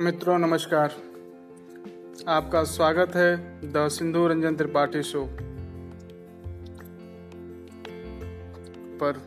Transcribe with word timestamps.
मित्रों, 0.00 0.38
नमस्कार। 0.38 0.92
आपका 2.28 2.62
स्वागत 2.64 3.14
है 3.16 3.70
द 3.72 3.88
सिंधु 3.88 4.26
रंजन 4.26 4.56
त्रिपाठी 4.56 5.02
शो 5.02 5.22
पर। 9.00 9.18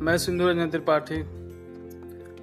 मैं 0.00 0.16
सिंधु 0.18 0.48
रंजन 0.48 0.70
त्रिपाठी। 0.70 1.20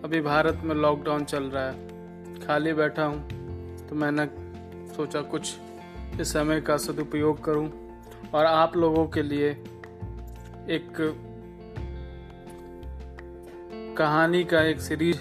अभी 0.04 0.22
भारत 0.22 0.62
में 0.64 0.76
लॉकडाउन 0.76 1.26
चल 1.26 1.44
रहा 1.44 1.66
है। 1.66 2.40
खाली 2.40 2.74
बैठा 2.74 3.06
हूँ 3.06 3.88
तो 3.90 3.96
मैंने 3.96 4.26
सोचा 4.96 5.22
कुछ 5.22 5.56
इस 6.22 6.34
समय 6.34 6.62
का 6.62 6.78
सदुपयोग 6.78 7.44
करूँ 7.44 7.70
और 8.34 8.46
आप 8.46 8.78
लोगों 8.78 9.08
के 9.08 9.22
लिए 9.24 9.50
एक 10.70 10.94
कहानी 13.98 14.44
का 14.44 14.62
एक 14.62 14.82
सीरीज़ 14.82 15.20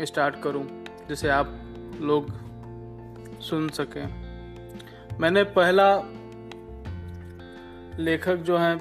स्टार्ट 0.00 0.42
करूँ, 0.42 0.84
जिसे 1.08 1.28
आप 1.28 1.58
लोग 2.00 2.30
सुन 3.40 3.68
सकें। 3.68 4.22
मैंने 5.20 5.44
पहला 5.44 5.96
लेखक 7.98 8.36
जो 8.36 8.56
हैं, 8.56 8.78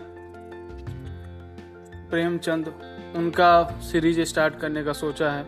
प्रेमचंद, 2.09 2.67
उनका 3.15 3.63
सीरीज़ 3.63 4.21
स्टार्ट 4.21 4.59
करने 4.59 4.83
का 4.83 4.93
सोचा 4.93 5.31
है। 5.31 5.43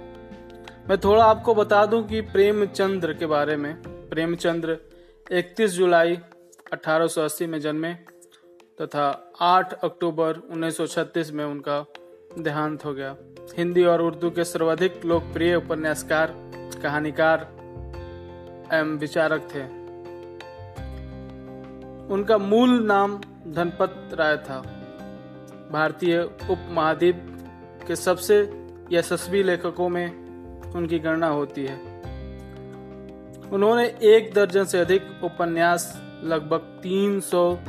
मैं 0.90 0.98
थोड़ा 0.98 1.26
आपको 1.26 1.56
बता 1.56 1.86
दूँ 1.86 2.08
कि 2.08 2.22
प्रेमचंद्र 2.22 3.14
के 3.14 3.26
बारे 3.26 3.56
में, 3.56 3.76
प्रेमचंद्र 3.88 4.78
31 5.32 5.72
जुलाई 5.72 6.18
1880 6.74 7.48
में 7.48 7.60
जन्मे, 7.60 7.94
तथा 8.82 9.34
8 9.40 9.74
अक्टूबर 9.74 10.38
1936 10.38 11.32
में 11.32 11.46
उनका 11.46 11.86
देहांत 12.40 12.86
हो 12.86 12.94
गया। 12.94 13.16
हिंदी 13.58 13.84
और 13.84 14.02
उर्दू 14.02 14.30
के 14.30 14.44
सर्वाधिक 14.44 15.06
लोकप्रिय 15.06 15.56
उपन्यासकार, 15.56 16.34
कहानीकार 16.84 17.40
एवं 18.74 18.98
विचारक 18.98 19.42
थे। 19.56 19.64
उनका 22.14 22.38
मूल 22.38 22.86
नाम 22.86 23.18
धनपत 23.48 24.10
राय 24.14 24.38
था। 24.38 24.60
भारतीय 25.72 26.22
उपमहाद्वीप 26.50 27.46
के 27.88 27.96
सबसे 27.96 28.66
यशस्वी 28.92 29.44
लेखकों 29.44 29.90
में 29.90 30.12
उनकी 30.76 31.00
गणना 31.00 31.28
होती 31.28 31.66
है। 31.66 31.78
उन्होंने 33.52 33.86
एक 34.04 34.34
दर्जन 34.34 34.64
से 34.64 34.80
अधिक 34.80 35.04
उपन्यास, 35.24 36.02
लगभग 36.24 36.58
300 36.58 37.60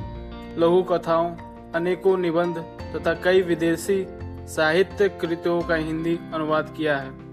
लघु 0.58 0.82
कथाओं, 0.82 1.36
अनेकों 1.72 2.18
निबंध 2.18 2.58
तथा 2.96 3.14
कई 3.14 3.42
विदेशी 3.42 4.06
साहित्य 4.46 5.08
कृतियों 5.08 5.62
का 5.62 5.74
हिंदी 5.74 6.18
अनुवाद 6.34 6.74
किया 6.76 6.96
है। 6.96 7.23